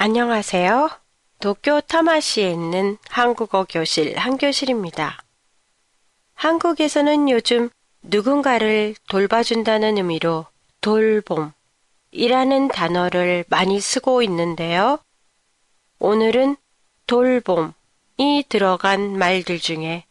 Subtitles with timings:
[0.00, 0.90] 안녕하세요.
[1.40, 5.18] 도쿄 타마시에 있는 한국어 교실 한교실입니다.
[6.34, 7.68] 한국에서는 요즘
[8.02, 10.46] 누군가를 돌봐준다는 의미로
[10.82, 15.00] 돌봄이라는 단어를 많이 쓰고 있는데요.
[15.98, 16.54] 오늘은
[17.08, 20.04] 돌봄이 들어간 말들 중에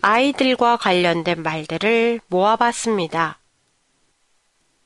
[0.00, 3.38] 아이들과 관련된 말들을 모아봤습니다.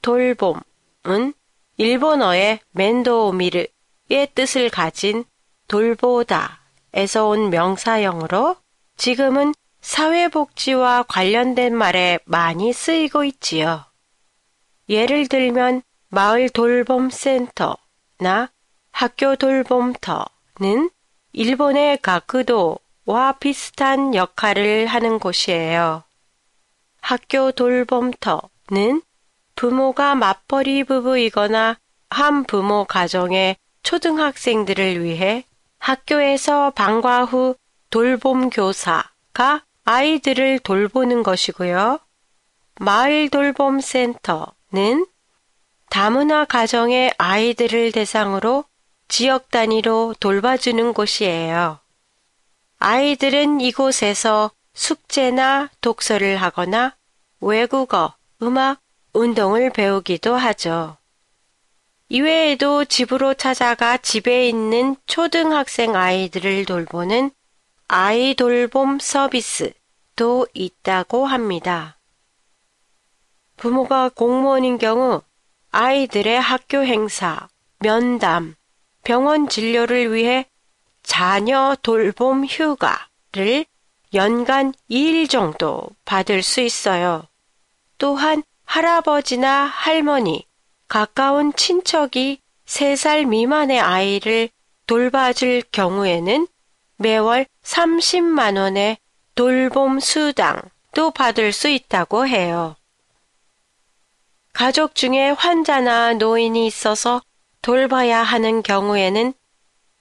[0.03, 1.33] 돌봄은
[1.77, 3.67] 일본어의 멘도미르
[4.11, 5.25] 의 뜻을 가진
[5.69, 8.57] 돌보다에서 온 명사형으로
[8.97, 13.85] 지금은 사회복지와 관련된 말에 많이 쓰이고 있지요.
[14.89, 18.51] 예를 들면 마을 돌봄센터나
[18.93, 20.91] 학교 돌봄터는
[21.33, 26.05] 일본의 가크도와 비슷한 역할을 하는 곳이에요.
[27.01, 29.03] 학교 돌봄터는
[29.55, 31.79] 부모가 맞벌이 부부이거나
[32.11, 35.45] 한 부모 가정의 초등학생들을 위해
[35.79, 37.57] 학교에서 방과 후
[37.91, 41.99] 돌봄 교사가 아이들을 돌보는 것이고요.
[42.77, 45.07] 마을 돌봄 센터는
[45.91, 48.65] 다문화 가정의 아이들을 대상으로
[49.09, 51.81] 지역 단위로 돌봐주는 곳이에요.
[52.79, 56.97] 아이들은 이곳에서 숙제나 독서를 하거나
[57.41, 58.81] 외국어, 음악,
[59.13, 60.97] 운동을 배우기도 하죠.
[62.13, 67.31] 이외에도 집으로 찾아가 집에 있는 초등학생 아이들을 돌보는
[67.89, 71.97] 아이 돌봄 서비스도 있다고 합니다.
[73.57, 75.23] 부모가 공무원인 경우
[75.71, 78.57] 아이들의 학교 행사, 면담,
[79.05, 80.45] 병원 진료를 위해
[81.03, 83.65] 자녀 돌봄 휴가를
[84.13, 87.27] 연간 2일 정도 받을 수 있어요.
[87.97, 90.47] 또한 할아버지나 할머니,
[90.93, 94.51] 가까운 친척이 3살 미만의 아이를
[94.87, 96.47] 돌봐줄 경우에는
[96.99, 98.99] 매월 30만 원의
[99.35, 102.77] 돌봄 수당도 받을 수 있다고 해요.
[104.53, 107.23] 가족 중에 환자나 노인이 있어서
[107.63, 109.33] 돌봐야 하는 경우에는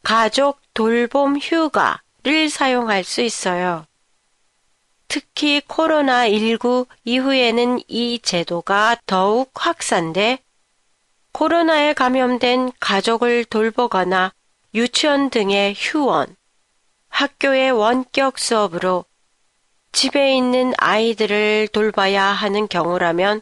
[0.03, 3.85] 가족 돌봄 휴가를 사용할 수 있어요.
[5.07, 10.39] 특히 코로나19 이후에는 이 제도가 더욱 확산돼
[11.33, 14.33] 코로나에 감염된 가족을 돌보거나
[14.73, 16.35] 유치원 등의 휴원,
[17.09, 19.05] 학교의 원격 수업으로
[19.91, 23.41] 집에 있는 아이들을 돌봐야 하는 경우라면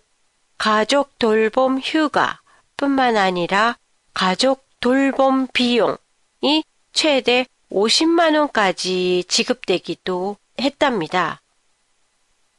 [0.57, 2.41] 가족 돌봄 휴가
[2.75, 3.77] 뿐만 아니라
[4.13, 11.41] 가족 돌봄 비용이 최대 50만원까지 지급되기도 했답니다.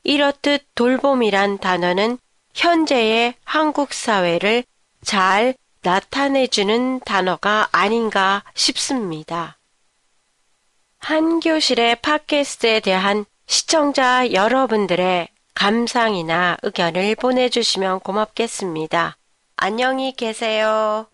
[0.03, 2.19] 이렇듯 돌봄이란 단어는
[2.55, 4.65] 현재의 한국 사회를
[5.05, 9.59] 잘 나타내주는 단어가 아닌가 싶습니다.
[10.99, 19.17] 한 교실의 팟캐스트에 대한 시청자 여러분들의 감상이나 의견을 보내주시면 고맙겠습니다.
[19.57, 21.07] 안녕히 계세요.